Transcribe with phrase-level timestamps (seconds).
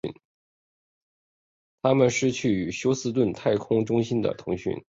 [1.83, 4.83] 他们失去与休斯顿太空中心的通讯。